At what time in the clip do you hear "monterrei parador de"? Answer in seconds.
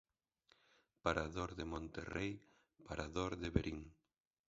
1.71-3.49